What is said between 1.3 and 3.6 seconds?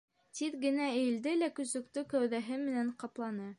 лә көсөктө кәүҙәһе менән ҡапланы.